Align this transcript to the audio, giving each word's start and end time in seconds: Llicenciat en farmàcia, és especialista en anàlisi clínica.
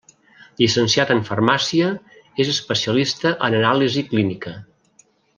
Llicenciat 0.61 1.09
en 1.15 1.19
farmàcia, 1.27 1.89
és 2.45 2.49
especialista 2.55 3.33
en 3.49 3.57
anàlisi 3.61 4.03
clínica. 4.15 4.55